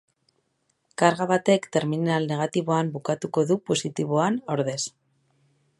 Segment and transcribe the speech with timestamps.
[1.01, 4.81] Karga batek terminal negatiboan bukatuko du positiboan ordez.